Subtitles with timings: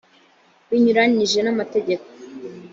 [0.67, 2.05] bunyuranije n amategeko